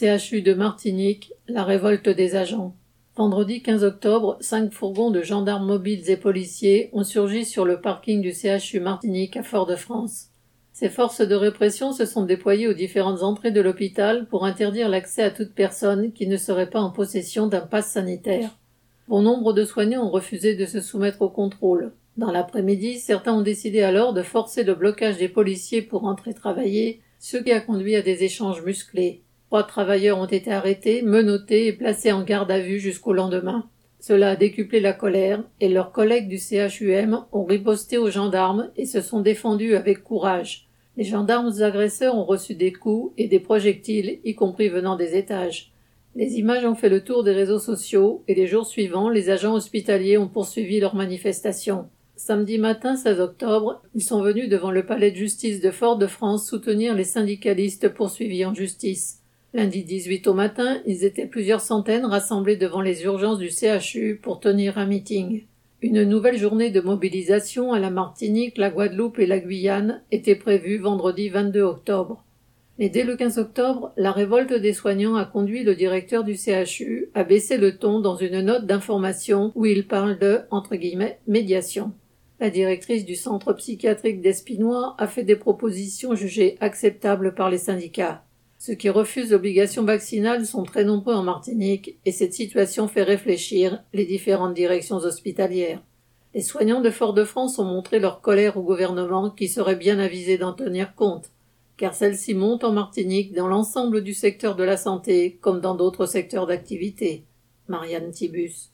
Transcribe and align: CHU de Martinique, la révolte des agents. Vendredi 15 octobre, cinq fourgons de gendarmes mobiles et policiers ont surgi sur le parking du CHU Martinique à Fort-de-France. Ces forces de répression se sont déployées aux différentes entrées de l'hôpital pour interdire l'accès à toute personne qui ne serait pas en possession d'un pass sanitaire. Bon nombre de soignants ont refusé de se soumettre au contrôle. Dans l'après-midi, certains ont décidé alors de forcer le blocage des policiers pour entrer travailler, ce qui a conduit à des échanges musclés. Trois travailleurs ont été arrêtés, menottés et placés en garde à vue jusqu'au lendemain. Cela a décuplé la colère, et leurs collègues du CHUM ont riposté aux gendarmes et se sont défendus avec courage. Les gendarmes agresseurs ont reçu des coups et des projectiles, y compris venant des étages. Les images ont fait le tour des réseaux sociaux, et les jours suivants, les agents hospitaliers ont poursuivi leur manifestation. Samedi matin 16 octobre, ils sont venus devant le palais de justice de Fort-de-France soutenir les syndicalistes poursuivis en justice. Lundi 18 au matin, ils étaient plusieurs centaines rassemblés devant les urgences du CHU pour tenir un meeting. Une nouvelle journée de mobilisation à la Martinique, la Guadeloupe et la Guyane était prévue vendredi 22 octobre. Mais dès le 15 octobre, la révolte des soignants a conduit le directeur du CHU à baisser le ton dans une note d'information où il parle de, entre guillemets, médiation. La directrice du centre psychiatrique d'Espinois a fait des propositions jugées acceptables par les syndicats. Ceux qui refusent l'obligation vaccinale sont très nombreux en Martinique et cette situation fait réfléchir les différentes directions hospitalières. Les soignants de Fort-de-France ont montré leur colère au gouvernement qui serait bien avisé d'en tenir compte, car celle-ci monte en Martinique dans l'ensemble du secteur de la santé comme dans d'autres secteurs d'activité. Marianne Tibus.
CHU 0.00 0.40
de 0.40 0.54
Martinique, 0.54 1.34
la 1.46 1.62
révolte 1.62 2.08
des 2.08 2.34
agents. 2.34 2.74
Vendredi 3.16 3.60
15 3.60 3.84
octobre, 3.84 4.38
cinq 4.40 4.72
fourgons 4.72 5.10
de 5.10 5.20
gendarmes 5.20 5.66
mobiles 5.66 6.08
et 6.08 6.16
policiers 6.16 6.88
ont 6.94 7.04
surgi 7.04 7.44
sur 7.44 7.66
le 7.66 7.82
parking 7.82 8.22
du 8.22 8.32
CHU 8.32 8.80
Martinique 8.80 9.36
à 9.36 9.42
Fort-de-France. 9.42 10.28
Ces 10.72 10.88
forces 10.88 11.20
de 11.20 11.34
répression 11.34 11.92
se 11.92 12.06
sont 12.06 12.24
déployées 12.24 12.66
aux 12.66 12.72
différentes 12.72 13.22
entrées 13.22 13.50
de 13.50 13.60
l'hôpital 13.60 14.26
pour 14.30 14.46
interdire 14.46 14.88
l'accès 14.88 15.22
à 15.22 15.30
toute 15.30 15.52
personne 15.52 16.12
qui 16.12 16.26
ne 16.26 16.38
serait 16.38 16.70
pas 16.70 16.80
en 16.80 16.90
possession 16.90 17.46
d'un 17.46 17.60
pass 17.60 17.90
sanitaire. 17.90 18.56
Bon 19.06 19.20
nombre 19.20 19.52
de 19.52 19.66
soignants 19.66 20.06
ont 20.06 20.10
refusé 20.10 20.54
de 20.54 20.64
se 20.64 20.80
soumettre 20.80 21.20
au 21.20 21.28
contrôle. 21.28 21.92
Dans 22.16 22.32
l'après-midi, 22.32 23.00
certains 23.00 23.34
ont 23.34 23.42
décidé 23.42 23.82
alors 23.82 24.14
de 24.14 24.22
forcer 24.22 24.62
le 24.62 24.74
blocage 24.74 25.18
des 25.18 25.28
policiers 25.28 25.82
pour 25.82 26.04
entrer 26.04 26.32
travailler, 26.32 27.02
ce 27.18 27.36
qui 27.36 27.52
a 27.52 27.60
conduit 27.60 27.96
à 27.96 28.02
des 28.02 28.24
échanges 28.24 28.62
musclés. 28.62 29.24
Trois 29.50 29.64
travailleurs 29.64 30.18
ont 30.18 30.26
été 30.26 30.52
arrêtés, 30.52 31.02
menottés 31.02 31.66
et 31.66 31.72
placés 31.72 32.12
en 32.12 32.22
garde 32.22 32.52
à 32.52 32.60
vue 32.60 32.78
jusqu'au 32.78 33.12
lendemain. 33.12 33.68
Cela 33.98 34.30
a 34.30 34.36
décuplé 34.36 34.78
la 34.78 34.92
colère, 34.92 35.42
et 35.58 35.68
leurs 35.68 35.90
collègues 35.90 36.28
du 36.28 36.38
CHUM 36.38 37.24
ont 37.32 37.44
riposté 37.44 37.98
aux 37.98 38.12
gendarmes 38.12 38.70
et 38.76 38.86
se 38.86 39.00
sont 39.00 39.20
défendus 39.20 39.74
avec 39.74 40.04
courage. 40.04 40.68
Les 40.96 41.02
gendarmes 41.02 41.50
agresseurs 41.62 42.14
ont 42.14 42.24
reçu 42.24 42.54
des 42.54 42.72
coups 42.72 43.12
et 43.18 43.26
des 43.26 43.40
projectiles, 43.40 44.20
y 44.24 44.36
compris 44.36 44.68
venant 44.68 44.94
des 44.94 45.16
étages. 45.16 45.72
Les 46.14 46.38
images 46.38 46.64
ont 46.64 46.76
fait 46.76 46.88
le 46.88 47.02
tour 47.02 47.24
des 47.24 47.32
réseaux 47.32 47.58
sociaux, 47.58 48.22
et 48.28 48.36
les 48.36 48.46
jours 48.46 48.68
suivants, 48.68 49.08
les 49.08 49.30
agents 49.30 49.54
hospitaliers 49.54 50.16
ont 50.16 50.28
poursuivi 50.28 50.78
leur 50.78 50.94
manifestation. 50.94 51.88
Samedi 52.14 52.56
matin 52.58 52.94
16 52.94 53.18
octobre, 53.18 53.82
ils 53.96 54.04
sont 54.04 54.22
venus 54.22 54.48
devant 54.48 54.70
le 54.70 54.86
palais 54.86 55.10
de 55.10 55.16
justice 55.16 55.60
de 55.60 55.72
Fort-de-France 55.72 56.48
soutenir 56.48 56.94
les 56.94 57.02
syndicalistes 57.02 57.88
poursuivis 57.88 58.44
en 58.44 58.54
justice. 58.54 59.16
Lundi 59.52 59.82
18 59.82 60.28
au 60.28 60.34
matin, 60.34 60.80
ils 60.86 61.04
étaient 61.04 61.26
plusieurs 61.26 61.60
centaines 61.60 62.04
rassemblés 62.04 62.56
devant 62.56 62.80
les 62.80 63.02
urgences 63.02 63.40
du 63.40 63.50
CHU 63.50 64.20
pour 64.22 64.38
tenir 64.38 64.78
un 64.78 64.86
meeting. 64.86 65.42
Une 65.82 66.04
nouvelle 66.04 66.38
journée 66.38 66.70
de 66.70 66.80
mobilisation 66.80 67.72
à 67.72 67.80
la 67.80 67.90
Martinique, 67.90 68.58
la 68.58 68.70
Guadeloupe 68.70 69.18
et 69.18 69.26
la 69.26 69.40
Guyane 69.40 70.02
était 70.12 70.36
prévue 70.36 70.78
vendredi 70.78 71.30
22 71.30 71.62
octobre. 71.62 72.24
Mais 72.78 72.90
dès 72.90 73.02
le 73.02 73.16
15 73.16 73.38
octobre, 73.38 73.92
la 73.96 74.12
révolte 74.12 74.52
des 74.52 74.72
soignants 74.72 75.16
a 75.16 75.24
conduit 75.24 75.64
le 75.64 75.74
directeur 75.74 76.22
du 76.22 76.36
CHU 76.36 77.08
à 77.14 77.24
baisser 77.24 77.56
le 77.56 77.76
ton 77.76 77.98
dans 77.98 78.16
une 78.16 78.42
note 78.42 78.66
d'information 78.66 79.50
où 79.56 79.66
il 79.66 79.88
parle 79.88 80.16
de, 80.20 80.42
entre 80.52 80.76
guillemets, 80.76 81.18
médiation. 81.26 81.92
La 82.38 82.50
directrice 82.50 83.04
du 83.04 83.16
centre 83.16 83.52
psychiatrique 83.54 84.20
d'Espinois 84.20 84.94
a 84.98 85.08
fait 85.08 85.24
des 85.24 85.34
propositions 85.34 86.14
jugées 86.14 86.56
acceptables 86.60 87.34
par 87.34 87.50
les 87.50 87.58
syndicats. 87.58 88.22
Ceux 88.62 88.74
qui 88.74 88.90
refusent 88.90 89.30
l'obligation 89.30 89.84
vaccinale 89.84 90.44
sont 90.44 90.64
très 90.64 90.84
nombreux 90.84 91.14
en 91.14 91.22
Martinique 91.22 91.96
et 92.04 92.12
cette 92.12 92.34
situation 92.34 92.88
fait 92.88 93.02
réfléchir 93.02 93.82
les 93.94 94.04
différentes 94.04 94.52
directions 94.52 94.98
hospitalières. 94.98 95.82
Les 96.34 96.42
soignants 96.42 96.82
de 96.82 96.90
Fort-de-France 96.90 97.58
ont 97.58 97.64
montré 97.64 98.00
leur 98.00 98.20
colère 98.20 98.58
au 98.58 98.62
gouvernement 98.62 99.30
qui 99.30 99.48
serait 99.48 99.76
bien 99.76 99.98
avisé 99.98 100.36
d'en 100.36 100.52
tenir 100.52 100.94
compte, 100.94 101.30
car 101.78 101.94
celle-ci 101.94 102.34
monte 102.34 102.62
en 102.62 102.72
Martinique 102.72 103.32
dans 103.32 103.48
l'ensemble 103.48 104.02
du 104.02 104.12
secteur 104.12 104.56
de 104.56 104.64
la 104.64 104.76
santé 104.76 105.38
comme 105.40 105.62
dans 105.62 105.74
d'autres 105.74 106.04
secteurs 106.04 106.46
d'activité. 106.46 107.24
Marianne 107.66 108.10
Tibus. 108.10 108.68